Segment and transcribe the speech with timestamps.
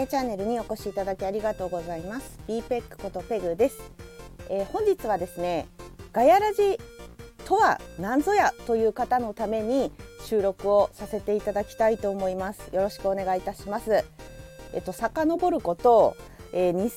[0.00, 2.38] ネチャンネルにお越しいただきありがとうございます。
[2.48, 3.78] B ペックことペグです、
[4.48, 5.68] えー、本日はですね
[6.14, 6.78] ガヤラジ
[7.44, 9.92] とは何ぞやという方のために
[10.24, 12.74] 収録をさせていただきたいと思います。
[12.74, 14.02] よろしくお願いいたします。
[14.72, 16.16] えっと遡ること
[16.52, 16.90] えー、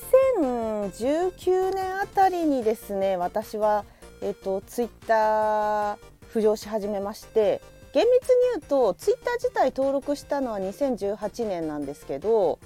[0.89, 3.85] 2019年あたりにですね私は、
[4.21, 5.97] えーと、ツイッター
[6.33, 7.61] 浮上し始めまして
[7.93, 12.57] 厳密に言うとツイッター自体登録したのは2018年なんですけど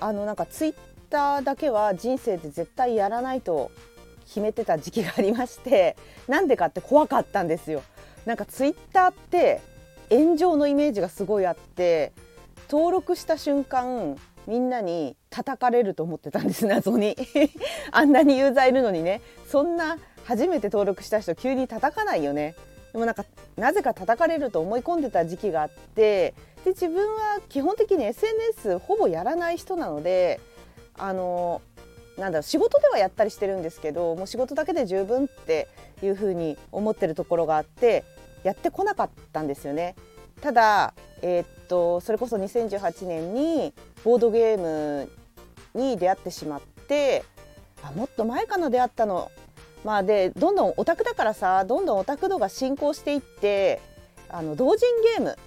[0.00, 0.74] あのなんかツイッ
[1.10, 3.70] ターだけは人生で絶対やらないと
[4.26, 5.96] 決めてた時期がありまして
[6.28, 7.82] なんでかって怖かったんですよ。
[8.26, 9.60] なんかツイッターって
[10.10, 12.12] 炎上のイメージがすごいあって
[12.70, 14.16] 登録した瞬間
[14.46, 17.16] みんなに叩かれると思ってたんです 謎に。
[17.90, 19.22] あんなにユーザーいるのにね。
[19.46, 22.54] そんな初めて登録した人急に叩かないよね。
[22.92, 23.24] でもなんか
[23.56, 30.40] なぜか叩かれると思い込んでた時期があってで自分は基本的に SNS ほぼやらない人なので
[30.96, 31.62] あの
[32.16, 35.68] なんだろう仕事ではやったりしてるんですけどもう仕事だけで十分って
[36.02, 38.04] いうふうに思ってるところがあって
[38.42, 39.94] やってこなかったんですよね。
[40.40, 43.72] ただ、えー、っとそれこそ2018年に
[44.04, 45.10] ボードゲーム
[45.74, 47.24] に出会ってしまって
[47.82, 49.30] あもっと前かな出会ったの。
[49.84, 53.80] まあでどんどんオタクだからさどんどんオタク度が進行していって
[54.28, 55.38] あの同人ゲーム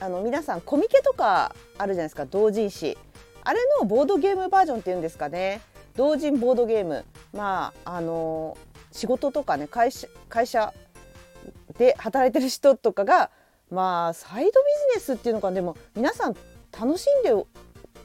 [0.00, 2.98] あの皆さんコミケとかあるじゃないですか同人誌。
[3.44, 5.60] あれのボードゲームバージョンっていうんですかね。
[5.94, 7.04] 同人ボードゲーム。
[7.32, 8.58] まああの
[8.92, 10.72] 仕事とかね会社会社
[11.78, 13.30] で働いてる人とかが
[13.70, 14.52] まあサイドビ
[14.94, 16.36] ジネスっていうのかでも皆さん
[16.78, 17.30] 楽しんで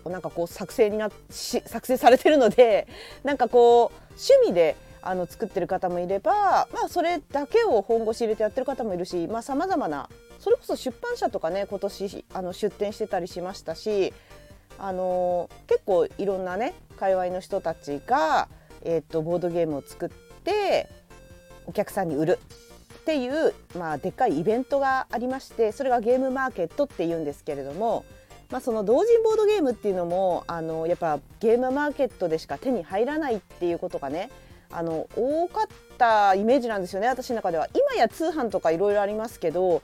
[0.10, 2.88] なんかこう作成になし作成されてるので
[3.24, 14.14] なんかこう趣味であの作ってる方もいれば、まあ、それだけを本腰入れてやってる方もいるしさまざ、まなそれこそ出版社とかね今年あの出展してたりしましたし
[14.78, 18.48] あの結構いろんなね界隈の人たちが、
[18.84, 20.10] えーとボードゲームを作っ
[20.44, 20.88] て
[21.66, 22.40] お客さんに売る
[23.02, 28.06] っていう、まあ、でっかいイベントがありましてそれがゲームマーケットっていうんですけれども、
[28.52, 34.30] まあ、その同人ボードゲームっていうのもあのやっぱゲームマーケットでしか手に入らないっていうことがね
[34.72, 35.68] あの多かっ
[35.98, 37.68] たイメージなんですよね私の中では。
[37.74, 39.82] 今や通販とかいろいろありますけど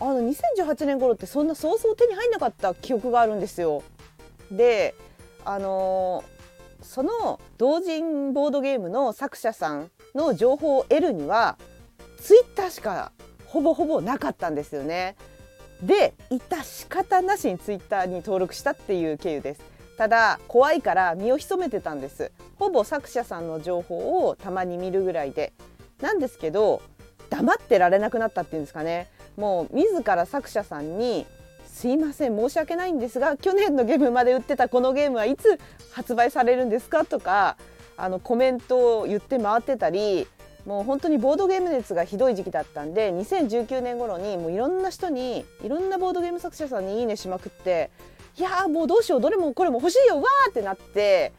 [0.00, 3.82] あの2018年頃ってそんなそうそう手に入んなかった記憶があるんですよ。
[4.50, 4.94] で
[5.44, 6.24] あの
[6.82, 11.58] その同人ボードゲームの作者さんの情報を得るには
[12.18, 13.12] ツイッターしか
[13.46, 15.16] ほぼほぼなかったんですよね。
[15.82, 19.60] で致し方なしにツイッターに登録したっていう経由です。
[19.96, 25.54] ただ怖いから身を潜めてたんですほぼ作者さんの情報をたまに見るぐらいで
[26.02, 26.82] なんですけど
[27.30, 31.26] 黙ってられなくなったっていうんですかねもう自ら作者さんに
[31.66, 35.58] 「すいません申し訳ないんですが去年のゲームまで売ってたこのゲームはいつ
[35.92, 37.56] 発売されるんですか?」とか
[37.96, 40.28] あのコメントを言って回ってたり
[40.66, 47.90] もう本当にボードゲーム熱がひどい時期だったんで2019年頃にもういろんな人にいろんなボードゲーム作者さんに「いいね」しまくって
[48.38, 51.32] いやもうどうしようどれもこれも欲しいよわってなって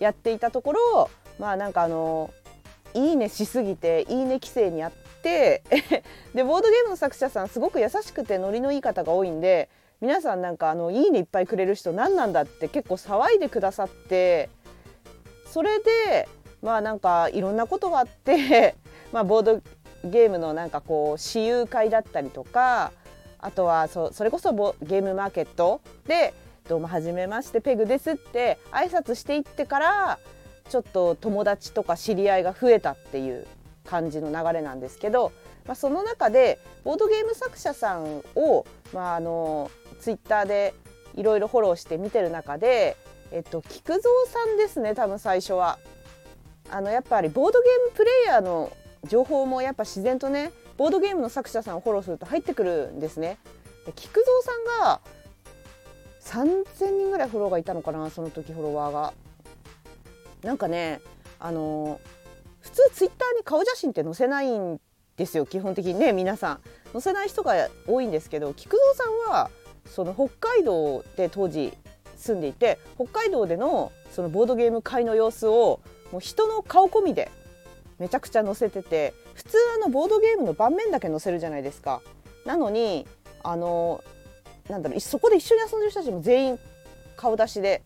[0.00, 2.30] やっていたところまあなんかあの
[2.94, 4.92] 「いいね」しすぎて「いいね」規制にあっ
[5.22, 5.62] て
[6.34, 9.68] でボードゲームの作者さんすごく優しくてノリのいい方が多いんで
[10.00, 14.48] 皆さんなんかあの「いいね」いっぱいくれる人何なんだって結構騒いでくださって
[15.46, 16.28] それで
[16.62, 18.74] まあなんかいろんなことがあって
[19.12, 19.60] まあボード
[20.04, 22.92] ゲームのなんかこう私有会だったりとか
[23.38, 24.52] あとはそそれこそ
[24.82, 26.34] ゲームマーケットで
[26.68, 30.18] 「どうもはじめましてペグです」って挨拶していってから
[30.68, 33.46] ちょっと友達とか知り合いが増えたっていう
[33.84, 35.30] 感じの流れなんですけど、
[35.64, 40.74] まあ、その中でボードゲーム作者さんを、まあ、あのツイッターで
[41.14, 42.96] いろいろフォローして見てる中で、
[43.30, 45.78] えっと、菊蔵さんですね多分最初は。
[46.68, 48.72] あのやっぱりボードゲームプレイヤーの
[49.04, 53.38] 情報もやっぱ自然とねボードゲームの作者さんをフォローすると入ってくるんですね。
[53.94, 55.00] 菊蔵さんが
[56.26, 59.14] 3000人ぐらいフォローがいたのかなその時フォロワーが。
[60.42, 61.00] なんかね
[61.40, 62.00] あの
[62.60, 64.80] 普通ツイッターに顔写真って載せないん
[65.16, 66.60] ですよ基本的にね皆さん
[66.92, 69.50] 載せない人が多いんですけど菊蔵さんは
[69.86, 71.72] その北海道で当時
[72.16, 75.80] 住んでいて北海道でのそのボードゲーム会の様子を
[76.12, 77.30] もう人の顔込みで
[77.98, 82.02] めちゃくちゃ載せてて普通あのボードゲームの盤面だけ載せるじゃないですか。
[82.44, 83.06] なのに
[83.42, 84.02] あの
[84.68, 86.58] なんだろうそこで一緒に遊んでる人たちも全員
[87.16, 87.82] 顔出しで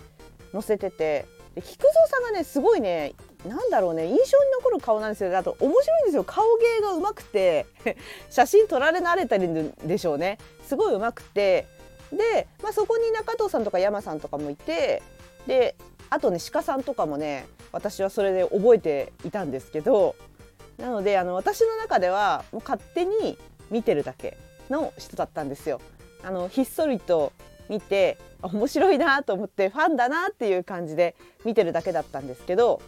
[0.53, 3.15] 載せててで菊蔵さんがねすごいね
[3.47, 4.25] なんだろうね印象に
[4.62, 5.37] 残る顔なんですよ。
[5.37, 6.25] あと面白いんですよ。
[6.25, 7.67] 顔芸がうまくて
[8.29, 10.38] 写真撮られ慣れてるんでしょうね。
[10.67, 11.67] すごいうまくて。
[12.12, 15.00] で、まあ、そこに中藤さんとか山さんとかもいて
[15.47, 15.76] で
[16.11, 20.17] あとね鹿さんとかもね私はそれで覚えていたんですけど
[20.76, 23.38] なのであの私の中ではもう勝手に
[23.71, 24.37] 見てるだけ
[24.71, 25.81] の人だったんですよ。
[26.22, 27.32] あのひっそりと
[27.69, 31.14] 見て面白いなと思ってファンだなっていう感じで
[31.44, 32.81] 見てるだけだったんですけど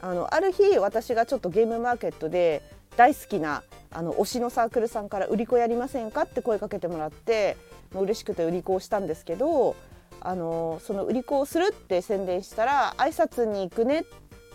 [0.00, 2.62] あのある日私がちょっとゲームマーケットで
[2.96, 7.56] 大好きなあの推しのサークルさんから売り子やりませんかって声かけてもらって
[7.92, 9.76] もう嬉しくて売り子をしたんですけど
[10.20, 14.04] あのその売り子をするって宣伝したら挨拶に行くねっ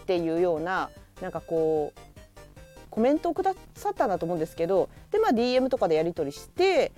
[0.05, 0.89] ていうような
[1.21, 1.99] なんかこう
[2.89, 6.91] コメントをくださったんだと思うんですけどで、まあ、DM とかでやり取りして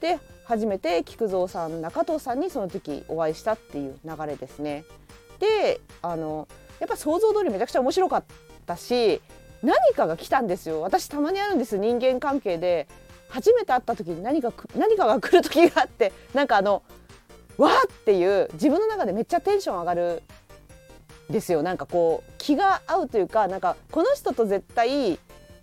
[0.00, 4.84] で初めて菊蔵さん中藤さんにその時お会いしたっていう流れですね。
[5.38, 6.48] であの
[6.78, 8.24] やっぱ想像通りめちゃくちゃ面白かっ
[8.66, 9.20] たし
[9.62, 10.80] 何かが来たんですよ。
[10.80, 12.88] 私たまにあるんです人間関係で。
[13.30, 16.82] 初めて会った時に何か何かが来る時があってなんかあの
[17.56, 20.22] わーっていう自分の中でめっちゃテンション上がる
[21.30, 21.62] ですよ。
[21.62, 25.18] なんかこう気が合うというかなんかこの人と絶対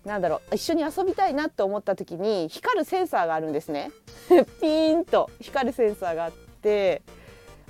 [0.08, 3.90] なんだろう一緒に遊びたいなって思った時に光るセンサーがあるんですね
[4.60, 7.02] ピーンと光るセンサーがあって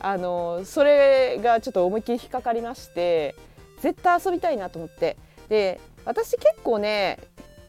[0.01, 3.35] あのそれがちょっと思いっきり引っかかりまして
[3.81, 5.17] 絶対遊びたいなと思って
[5.49, 7.19] で私結構ね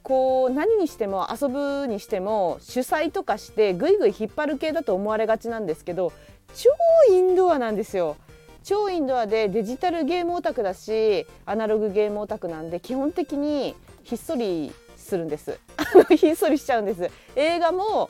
[0.04, 6.14] こう何にしても遊ぶにしても主催とかしてぐいぐい引っ張る系だと思われがちなんですけど
[6.54, 6.70] 超
[7.12, 8.16] インドアなんですよ。
[8.64, 15.60] 超インドアでデジタルゲームオタクだしアナログゲームオタクなんで基本的にひっそりするんです。
[16.16, 17.10] ひっそりしちゃうんです。
[17.36, 18.10] 映画も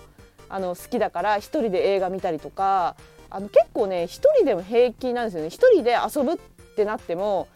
[0.50, 2.96] あの好きだから一人で映画見たりとか
[3.30, 5.50] あの結構ね一人でも平気なんですよね。
[5.50, 6.38] 一人で遊ぶっ
[6.76, 7.48] てなっても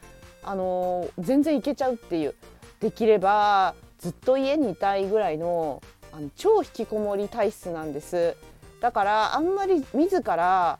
[0.44, 2.36] あの全然いけちゃうっていう。
[2.80, 5.82] できればずっと家にいたいぐらいの
[6.12, 8.36] あの超引きこもり体質なんです。
[8.82, 10.78] だからあんまり自ら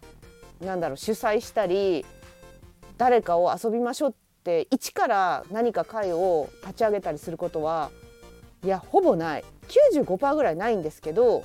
[0.60, 2.06] なんだろう主催したり
[2.98, 4.14] 誰かを遊びましょうっ
[4.44, 7.90] て一から何か会を立ち上げたりすることは
[8.64, 11.44] いやほぼない95%ぐらいないんですけど、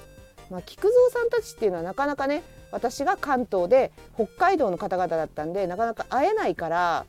[0.51, 7.07] まあ、菊蔵さんたちっていうのはなかなかね私が関東で北海道の方々だったんでなかなか会えないから、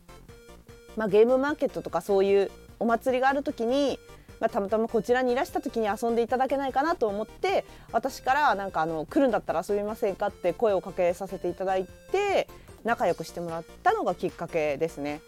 [0.96, 4.00] まあ、ゲームマーケットとかそういうお祭りがある時に、
[4.40, 12.48] まあ、たまたまこちらにいらした時に遊んでいただけないかなと思って私からなんかあの来るんだったら遊びませんかって声をかけさせていただいて
[12.86, 15.22] 仲良くしてもらったのがきっかけですね。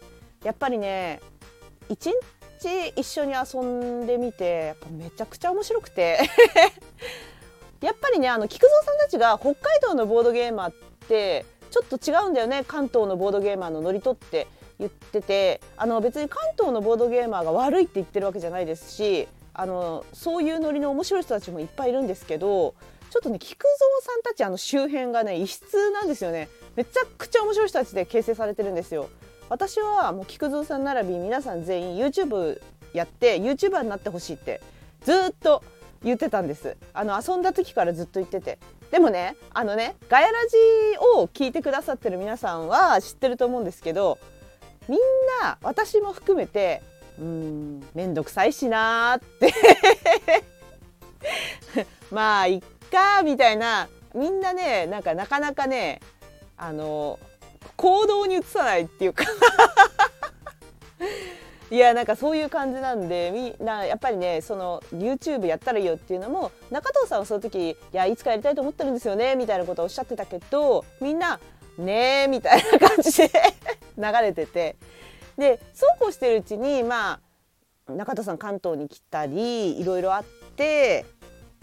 [0.44, 1.20] やっぱりね
[1.88, 6.18] 一日一緒に遊んでみてやっぱめちゃくちゃ面白くて。
[7.80, 10.72] やっぱりねあの菊蔵さんたちが北海道のボードゲーマーっ
[11.08, 14.46] てちょっと違うんだよね関東のボードゲーマーのノリとって
[14.78, 15.60] 言ってて。
[15.76, 22.74] あの別に関東のボードゲーマーが悪いって言ってるわけじゃないですしあのそういうノリの面白い人たちもいっぱいいるんですけど
[23.10, 26.48] ちょっとね菊蔵さんたちあの周辺がね異質なんですよね。
[26.76, 29.10] めちゃくちゃ面白い人たちで形成されてるんですよ。
[29.52, 32.58] 私はもう菊蔵さん並び皆さん全員 YouTube
[32.94, 34.62] やって YouTuber になってほしいって
[35.02, 35.62] ずっと
[36.02, 36.78] 言ってたんです。
[36.94, 38.58] あの遊んだ時からずっと言ってて。
[38.90, 40.56] でもねあのねガヤラジ
[41.18, 44.18] を聞いてくださってる皆さんは知ってると思うんですけど
[44.88, 44.98] みん
[45.42, 46.82] な私も含めて
[47.18, 49.54] うん面倒くさいしなーって。
[52.10, 53.90] まあいっかみたいな。
[54.14, 56.00] みんなねなんかなかなかね
[56.56, 57.18] あの
[57.76, 59.24] 行動に移さないっていうか。
[61.70, 71.40] いやなんかそういう感じなんでみんなやっぱりねその YouTube やったらいいよっていうのも中藤さんはその時いやいつかやりたいと思ってるんですよねみたいなことをおっしゃってたけどみんな
[71.78, 73.30] ねえみたいな感じで
[73.96, 74.76] 流れてて。
[75.38, 77.18] でそうこうしてるうちにま
[77.88, 80.24] あ中田さん関東に来たりいろいろあっ
[80.56, 81.06] て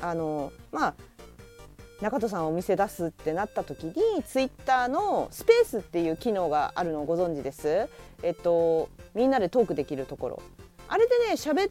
[0.01, 0.93] あのまあ
[2.01, 7.89] 中戸さんお店出すってなった時にツイッターのスペースっていう機能があるのをご存知です？
[8.23, 10.41] えっとみんなでトークできるところ
[10.87, 11.69] あれでね喋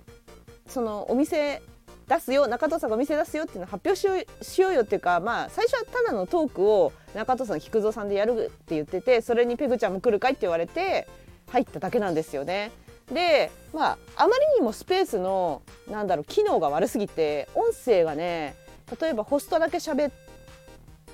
[0.67, 1.63] そのお店
[2.09, 11.09] 出すよ中戸さんがお店出すよっていうのを発表しようしようよっていうかまあ最初はただのトークを中戸さん菊蔵さんでやるって言っててそれにペグちゃんも来るかいって言われて
[11.49, 12.71] 入っただけなんですよね。
[13.13, 18.55] でまああまりにもスペースのなんだろう機能が悪すぎて音声がね
[19.01, 20.13] 例えばホストだけ喋っ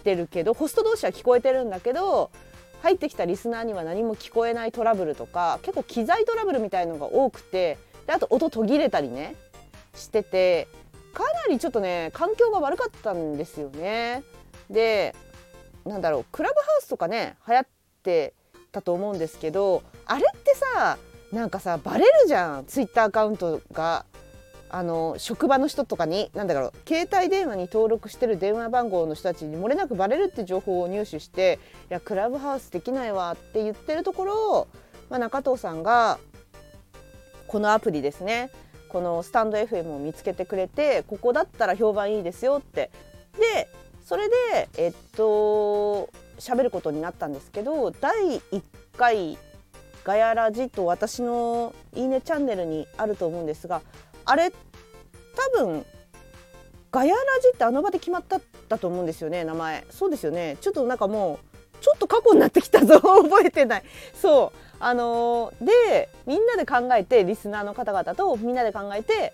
[0.02, 2.30] てるけどホスト同士は聞こえてるんだけど
[2.82, 9.34] 入ってきたリスナーには何も聞こえないトラブルとか結構機材トラブルみたいのが多くてであと音途切れたりね
[9.94, 10.68] してて
[11.14, 14.22] かなりちょっとね環境が悪かったんですよね。
[14.68, 15.14] で
[15.84, 17.66] なんだろうクラブハウスとかね流行っ
[18.02, 18.34] て
[18.72, 20.98] たと思うんですけどあれってさ
[21.32, 24.04] なんかさバレるじゃんツイッターアカウントが
[24.76, 34.68] あの職場の人とかに何だろう携帯電話に登録してる電話番号の人たちに漏れなくバレるって情報を入手して「いやクラブハウスできないわ」って言ってるところ、
[35.10, 36.18] まあ、中藤さんが
[37.46, 38.50] このアプリですね。
[38.88, 42.90] このスタンド FM を見つけてくれてここだったら評判いいですよって。
[43.38, 43.68] で
[44.04, 46.08] それでえっと
[46.40, 48.62] 喋ることになったんですけど第1
[48.96, 49.38] 回
[50.02, 53.80] ガヤラジと私のいいねチャンネルにあると思うんですが
[54.24, 55.84] あれ多分
[56.90, 59.84] ガヤラジってあの場で決まっただと思うんですよね名前。
[59.90, 60.56] そうですよね。
[60.60, 63.00] ちょっとなんかもうちょっと過去になってきたぞ。
[63.02, 63.82] 覚えてない。
[64.14, 64.58] そう。
[64.80, 69.32] あのー、でみんなで考えてリスナーの方々とみんなで考えて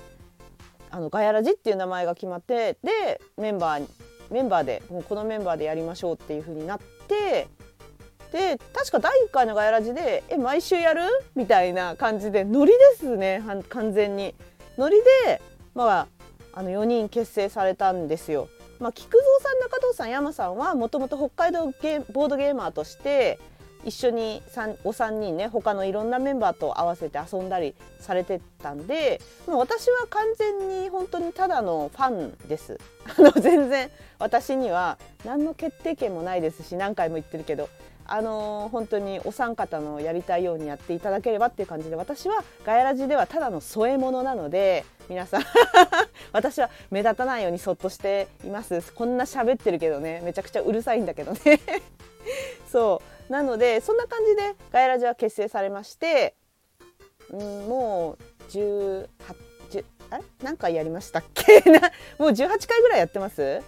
[0.91, 3.87] あのガヤラジっていう名前が決まってでメンバー
[4.31, 6.79] メンバーでもうこのメンバーでやりましょうっていう風になっ
[7.09, 7.49] て
[8.33, 11.03] で確か第1回のガヤラジで「え毎週やる?」
[11.35, 14.35] みたいな感じでノリですね完全に。
[14.81, 14.97] ノリ
[15.27, 15.43] で、
[15.75, 16.07] まあ、
[16.55, 18.49] あの4人結成されたんですよ。
[18.79, 23.39] まあ、菊蔵さん中藤さん山さんはもともと北海道ゲボードゲーマーとして
[23.85, 24.43] 一緒に
[24.85, 32.79] お三人ね他のいろんなメンバーと合わせて遊んだりされてたんで、まあ、私は完全に本当にただのファンです。
[33.19, 34.97] あの全然私には
[35.27, 37.69] 何の決定権もないですし何回も言ってるけど
[38.13, 45.43] あのー、本当にお三方のやりたいようにやっていただければっていう感じで私はガヤラジではただの添え物なので皆さん
[46.33, 48.93] 私は目立たないようにそっとしています。
[48.95, 51.39] こんな喋ってるけどねめちゃくちゃうるさいんだけどね。
[52.71, 53.33] そう。
[53.33, 56.35] なのでそんな感じでガヤラジは結成されまして
[57.31, 59.09] うんもう18
[60.11, 60.25] あれ？
[60.43, 61.63] 何回やりましたっけ？
[62.19, 63.63] もう18回ぐらいやってます？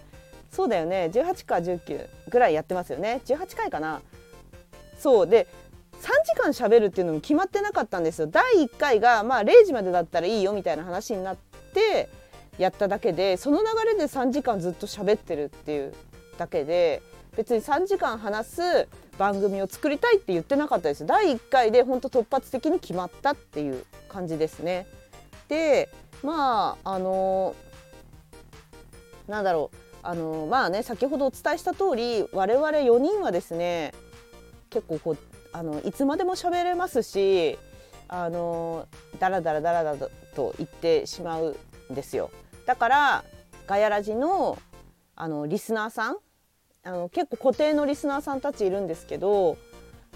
[0.51, 1.09] そうだよね。
[1.13, 3.21] 18か19ぐらいやってますよね。
[3.25, 4.01] 18回かな。
[4.99, 5.47] そうで
[6.01, 8.27] 3時間しゃべるっていうのも決まってなかったんですよ。
[8.27, 11.37] 第1回がまあ0時までだったらいいよみたいな話になっ
[11.73, 12.09] て
[12.57, 15.93] やっただけでその流れで3時間ずっと喋ってるっていう
[16.37, 17.01] だけで
[17.35, 21.05] 別に3時間話す番組を作りたいって言ってなかったです。
[21.05, 24.87] 第1回で本当突発的に決まったっていう感じですね。
[25.47, 25.89] で
[26.21, 27.55] まああの
[29.27, 29.77] なんだろう。
[30.05, 33.93] あのまあね先ほどお伝えした通り我々4人はですね
[34.73, 35.17] 結構こう
[35.51, 37.57] あのいつまでも喋れますし
[38.07, 38.87] あの
[39.19, 41.55] ダラダラダラダラと言ってしまう
[41.91, 42.31] んですよ。
[42.65, 43.23] だから
[43.67, 44.57] ガヤラジの
[45.15, 46.17] あのリスナーさん
[46.83, 49.57] あの結構固定のリスナーさんたちいるんですけど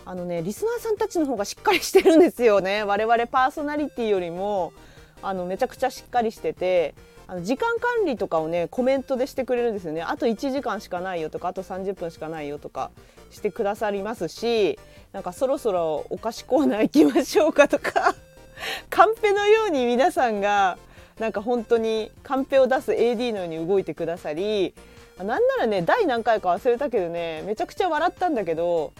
[0.06, 2.84] あのねリスナーさんたちの方がしっかりしてるんですよね。
[2.84, 4.74] 我々パーソナリティよりも
[5.22, 6.96] あのめちゃくちゃしっかりしてて
[7.28, 12.90] あの時間管理とかをねコメントでしてくれるんですよねあと1時間しかないよとかあと30分しかないよとか
[13.32, 14.80] してくださりますし
[15.12, 18.16] なんかそろそろお菓子コーナー行きましょうかとか
[18.90, 20.78] カンペのように皆さんが
[21.20, 24.74] なんか本当にカンペを出す AD のように動いてくださり
[25.18, 28.94] なんならね第何回か忘れたけどねめちゃくちゃ笑ったんだけど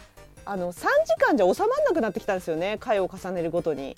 [0.44, 3.96] あの3時間じゃ収まんなくなってきたんですよね回を重ねるごとに。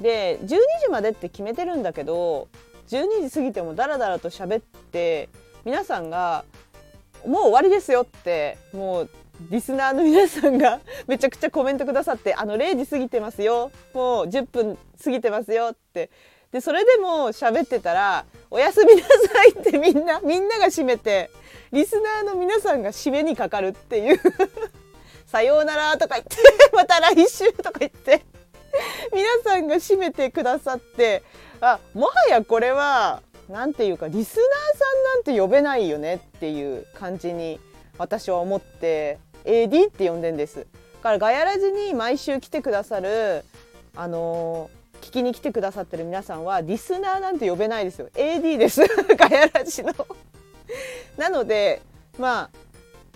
[0.00, 0.58] で12時
[0.90, 2.48] までって決めてるんだけど
[2.88, 5.28] 12時過ぎてもダラダラと喋って
[5.64, 6.44] 皆さんが
[7.26, 9.10] 「もう終わりですよ」ってもう
[9.50, 13.70] リスナーの皆さんが めちゃくちゃコメントくださって「あの0時過ぎてますよ。
[13.92, 16.10] もう10分過ぎてますよ」って。
[16.52, 21.30] でそれでも喋ってたら「おやすみなさい」ってみんなみんなが閉めて
[21.72, 24.20] リスナーの皆さんが締めにかかるっていう。
[25.26, 26.36] さようなら」とか言って
[26.72, 28.22] また来週とか言って
[29.12, 31.24] 皆さんが締めてくださって
[31.60, 34.46] あもはやこれは何て言うかリスナー
[34.78, 37.60] さんなんて呼べないよねっていう感じに
[37.98, 40.66] 私は思って AD って呼んでんです。
[41.02, 43.44] からガヤラジに毎週来てくださる
[43.94, 48.08] あのー、聞きに来てくださってる皆さんはリスナーなんて呼べないですよ。
[48.14, 48.80] AD です。
[49.16, 49.92] ガヤラジの。
[51.18, 51.82] なので
[52.18, 52.58] まあ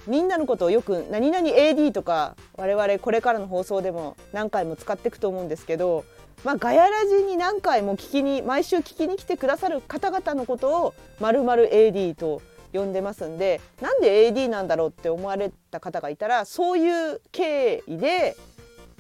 [0.06, 6.04] みんなのことをよく何々 AD とか我々これからの放送でも何回も使っていくと思うんですけど
[6.44, 12.42] まあ、ガヤラジに何回も聞きに毎週聞きに来てくださる方々のことをまる #AD と
[12.72, 18.36] 呼んでますんでなんで AD なんだろうって思われた方がいたらそういう経緯で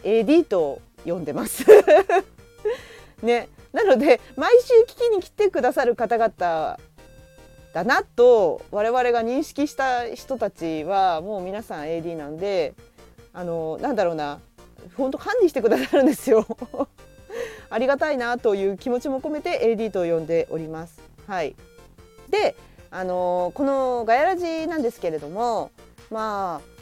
[0.02, 1.64] AD と呼んでます。
[3.22, 6.76] ね、なので毎週聞きに来てくださる方々
[7.72, 12.74] だなと我々が認識した人たちはもう皆さん AD なんで
[13.32, 14.40] あのなんだろうな。
[14.96, 16.46] 本当管理してくださるんですよ。
[17.70, 21.00] ありがたいなという気持ちも込めて AD と呼んでおります。
[21.26, 21.54] はい、
[22.30, 22.56] で、
[22.90, 25.70] あのー、このガヤラジなんですけれども
[26.10, 26.78] まあ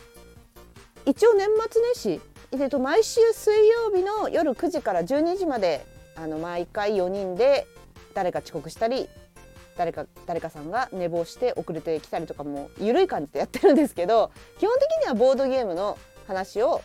[1.05, 2.21] 一応年末年始、
[2.53, 7.67] えっと、毎週水曜日の夜9時から12時まであの毎回4人で
[8.15, 9.09] 誰か遅刻したり
[9.77, 16.83] 誰か誰かさんが寝坊して遅れてきたりとかも緩い感じでやってるんですけど基本的にはボードゲームの話を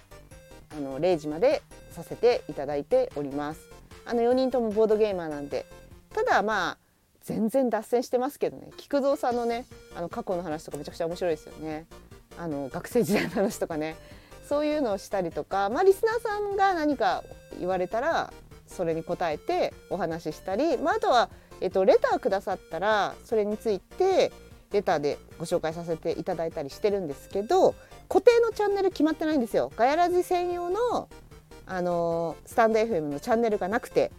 [0.76, 3.81] あの0時までさせていただいております。
[4.06, 5.66] あの4人ともボードゲーマーなんで
[6.14, 6.78] ただまあ
[7.24, 9.66] 全然脱線してますけどね菊蔵さんのね
[9.96, 11.86] あの過去の話とかめちゃくちゃ面白いですよね。
[12.38, 13.96] あの学生時代の話とかね
[14.48, 17.24] そういうのをしたりとか、まあ、リスナーさんが何か
[17.60, 18.34] 言われたら
[18.68, 21.30] それに答えてお話ししたり、まあ、あとは、
[21.60, 24.32] えっと、レターくださったらそれについて
[24.72, 27.76] レターでご紹介させていただいたりしてるんですけど
[28.08, 29.72] 固定のチャンネル決まってないんですよ。
[29.76, 31.08] ガヤラジ専用の
[31.72, 34.12] あのスタンド FM のチャンネルがなくて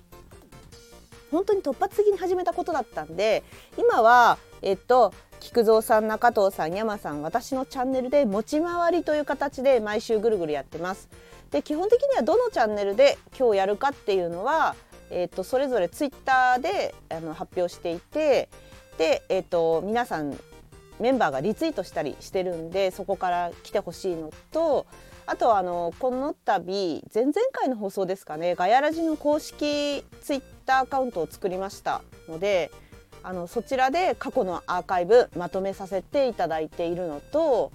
[1.30, 3.42] 本当に突発的に始めたことだったんで
[3.76, 11.10] 今はえっと菊蔵さん中藤さん山さん私のチャンネルで持ち回りという形で毎週ぐるぐるやってます。
[11.50, 14.74] で基本的にはどのチャンネルで今日やるかっていうのは、
[15.10, 18.48] えーと、それぞれツイッターであの発表していて
[18.96, 20.38] で、えーと、皆さん
[20.98, 24.86] メンバーがリツイートしたりしてるんでそこから来てほしいのと
[25.26, 32.70] あとあのこの度前々回の放送ですかねガヤラジの公式ツイッターアカウントを作りましたので
[33.22, 37.72] あのそちらで過去のアーカイブまとめさせていただいているのと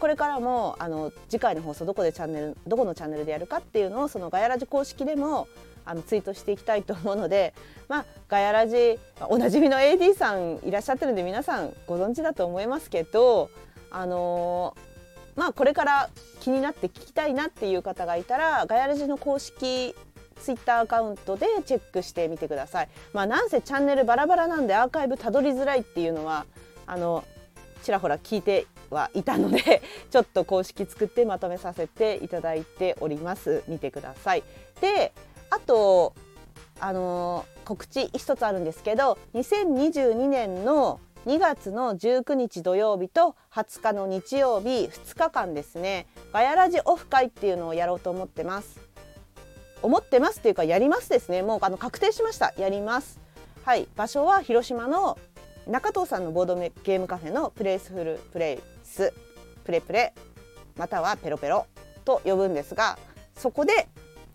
[0.00, 5.48] これからもあの次回の放送どこでチャンネルどこのチャンネルでやるかっていうのをそのガヤラジ公式でも
[5.84, 7.54] あのツイートしていきたいと思うので、
[7.88, 13.50] まあ、ガヤラジおなじみの AD さんいらっしゃってるんで皆さんご存知だと思いますけど、
[13.92, 14.95] あのー、
[15.36, 19.94] まあ、これから気になって聞きたいなっていう方がいたらガヤラジの公式
[20.40, 22.88] ツイッターアカウントでチェックしてみてください。
[23.12, 26.46] まあ、なんせチャンネルバラバラなんでアーカイブたどりづらいっていうのは
[26.86, 27.24] あの
[27.82, 34.42] ちらほら聞いてはいたので ちょっと公式作ってまとめさせていただいております見てください
[34.80, 35.12] で
[35.50, 36.12] あと
[36.80, 46.06] あの告知一つあるんですけど2022年の2月の19日土曜日と20日の日曜日2日間ですね。
[46.32, 48.78] ガヤラジオフ会っていうのをやろうと思ってます。
[49.82, 51.42] 思ってますっていうかやりますですね。
[51.42, 52.54] もうあの確定しました。
[52.56, 53.18] やります。
[53.64, 53.88] はい。
[53.96, 55.18] 場所は広島の
[55.66, 59.12] 中藤さんのボードゲームカフェのプレイスフルプレイス。
[59.64, 60.14] プレプレ。
[60.76, 61.66] またはペロペロ。
[62.04, 62.98] と呼ぶんですが
[63.36, 63.88] そこで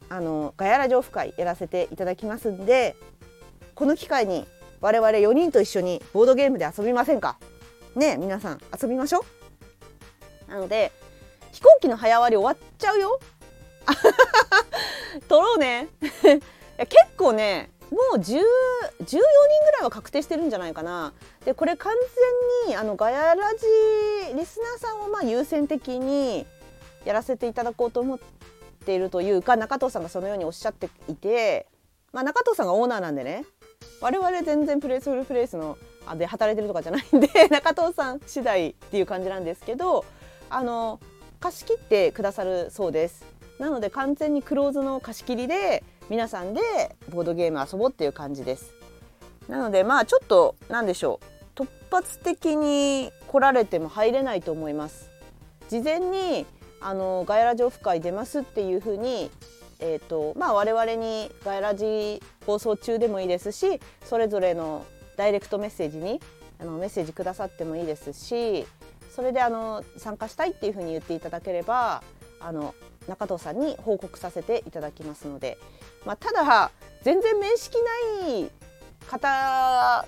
[0.10, 2.98] あのガヤラジオフ会やらせていただきますんで
[3.76, 4.46] この機会に
[4.82, 7.38] 我々4人と一緒にボードゲームで遊びませんか？
[7.96, 9.24] ね皆さん遊びましょ
[10.48, 10.52] う。
[10.52, 10.92] なので
[11.52, 13.20] 飛行機の早割り終わっちゃうよ。
[15.30, 15.88] 取ろうね。
[16.02, 18.42] 結構ねもう10 14
[19.04, 21.14] 人ぐらいは確定してるんじゃないかな。
[21.46, 21.94] でこれ完
[22.66, 23.66] 全にあのガヤラジ
[24.36, 26.48] リスナーさんをまあ優先的に
[27.06, 28.20] やらせていただこうと思っ
[28.86, 31.68] ているというか中藤さんがそのようにおっしゃっていて、
[32.14, 33.46] まあ、中藤さんがオーナーなんでね。
[34.02, 40.06] 我々全然プレイスフルプレイスのあで働いてるとかじゃないんで 中藤さん次第っていう感じなんですけど
[40.50, 41.00] あの
[41.40, 43.26] 貸し切ってくださるそうです。
[43.60, 46.62] なので完全にクローズの貸し切りで皆さんで
[47.10, 48.74] ボードゲーム遊ぼうっていう感じです。
[49.48, 51.60] なのでまあちょっと何でしょう。
[51.60, 55.10] 突発的に来られても入れないと思います。
[55.70, 56.46] 事前に
[56.80, 59.30] あのガヤラジオフ会出ますっていうふうに
[59.82, 64.86] えーとまあ、我々にガヤラジ放送中でもいいですしそれぞれの
[65.18, 66.22] ダイレクトメッセージに
[66.60, 68.66] あのメッセージくださってもいいですし
[69.14, 72.04] それであの参加したいっていうふうに言っていただければ
[72.40, 72.76] あの
[73.08, 75.58] 中藤さんに報告させていただきますので、
[76.06, 77.76] まあ、ただ全然面識
[78.22, 78.52] ない
[79.08, 80.06] 方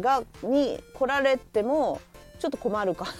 [0.00, 2.00] がに来られても
[2.40, 3.12] ちょっと困るかな。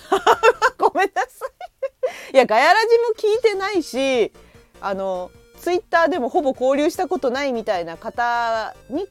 [0.76, 2.34] ごめんなさい。
[2.34, 4.32] いやガヤラジも聞いてないし
[4.80, 5.30] あの
[5.64, 9.08] ツイッターでもほぼ交流したことないみたいな方に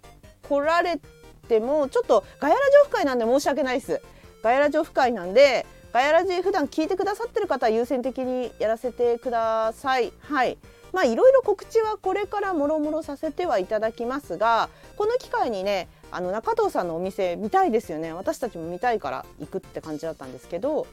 [0.47, 0.99] 来られ
[1.47, 4.01] てもちょっとガヤラジオフ会なんで申し訳ないです。
[4.43, 10.13] ガヤラジオフ会なんでガヤラジ普段聞いてくださってる方は優先的にやらせてください。
[10.19, 10.59] はい。
[10.91, 18.13] まあいろいろ告知はこれからもろもろさせてはいただきますがこの機会にねあの中藤さんのお店見たいですよね。
[18.13, 20.85] 私たちも見たいから行くって感じだったんですけど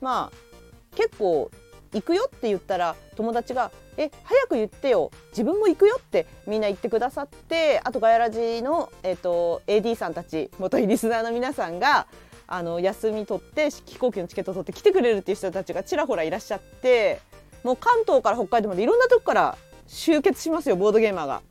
[0.00, 1.50] まあ結構
[1.92, 5.10] 行くよって言ったら友達が「え早く言ってよ。
[5.30, 12.06] 自分も行くよ」ってみんな言ってくださってあとガヤラジの、えーと、AD さんたち元リスナーの皆さんが
[12.46, 17.20] あの休み取って飛行機のチケット取って来てくれるっていう人たちがちらほらいらっしゃって
[17.62, 21.42] もう関東から北海道までいろんなとこから集結しますよボードゲーマーが。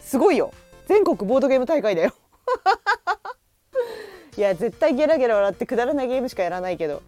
[0.00, 0.52] すごいよ。
[0.86, 2.12] 全国ボードゲーム大会だよ。
[4.36, 7.02] いや絶対ゲラゲラ笑ってくだらないゲームしかやらないけど。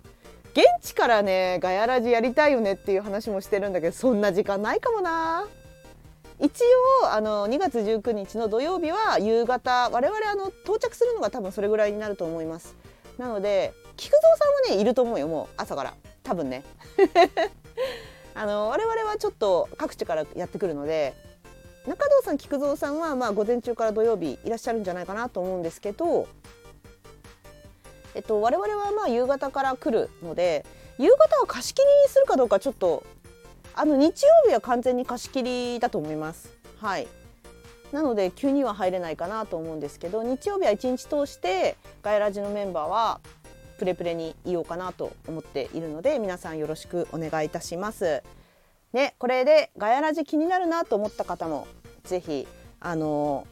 [0.55, 5.47] 現地からねガヤラジやりたいよねっていう話もしてるんだけどそんな時間ないかもな。
[6.40, 6.62] 一
[7.03, 12.77] 応あの2月19日の土曜日は夕方我々あの到着するのが多分それぐらいになると思います。
[13.19, 15.95] なので菊蔵さんもねいると思うよもう朝から。
[16.23, 16.62] 多分ね。
[18.35, 21.14] あの我々はちょっと各地からやってくるので
[21.87, 26.27] 中堂さん菊蔵さんはまあ午前中から土曜日いらっしゃるんじゃないかなと思うんですけど
[28.14, 30.64] えっと我々はまあ夕方から来るので
[30.98, 33.05] 夕方は貸し切りにするかどうかちょっと
[33.74, 35.42] あの日曜日は完全に貸し切
[35.74, 36.50] りだと思います。
[36.79, 37.09] はい。
[37.92, 43.20] なので急には入れないかなと思うんですけど日曜日は一日通してガヤラジのメンバーは
[43.79, 48.22] プレプレにいようかなと思っているので皆さんよろしくお願いいたします。
[48.92, 51.66] ねこれでガヤラジ気になるなと思った方も
[52.05, 52.46] ぜひ
[52.81, 53.46] あの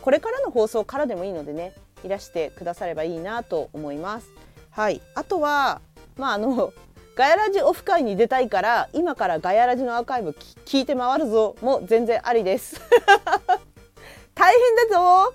[0.00, 1.72] これからの放送からでもいいのでね
[2.06, 4.28] いらしてくださればいいなと思います。
[4.70, 5.00] はい。
[5.14, 5.80] あとは
[6.16, 6.72] まああの
[7.16, 10.30] ガヤラジオフ会に出たいから今からガヤラジのアーカイブ
[10.66, 11.56] 聞いて回るぞ。
[11.60, 12.80] も全然ありです。
[14.34, 15.34] 大変だぞ。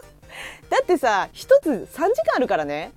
[0.68, 2.92] だってさ一つ3時間あるからね。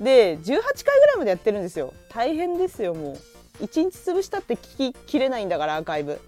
[0.00, 1.92] で18回ぐらいまでやってるんですよ。
[2.08, 3.16] 大変ですよもう。
[3.64, 6.20] 1日潰したって聞ききれないんだからアーカイブ。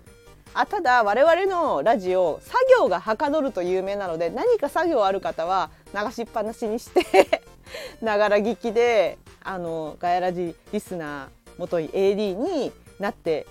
[0.59, 7.43] あただ我々のラジオ作業がはかどると有名なので何か作業ある方は流しっぱなしにして
[8.03, 11.29] ながら聞きであのガヤラジリスナー
[11.59, 13.47] 元い AD になって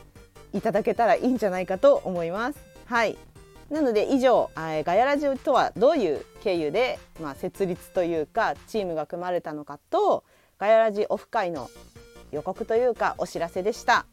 [0.53, 2.59] いただけたらいいんじゃないかと思います。
[2.85, 3.17] はい。
[3.69, 10.23] なので以上ガヤラジオとはどういう経由で、まあ、設立というかチームが組まれたのかと
[10.59, 11.69] ガヤラジオフ会の
[12.31, 14.05] 予告というかお知らせでした。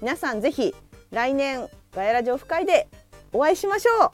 [0.00, 0.74] 皆さんぜひ
[1.10, 2.88] 来年ガヤラジオフ会で
[3.32, 4.10] お会いしましょう。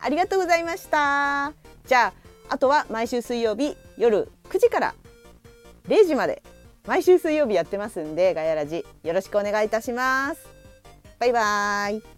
[0.00, 1.52] ありがとうございました。
[1.86, 4.94] じゃああとは毎週水曜日夜9時から
[5.88, 6.42] 0時まで
[6.86, 10.40] 毎週水曜日やってますんでガヤラジよろしくお願いいたします。
[11.18, 12.13] バイバーイ。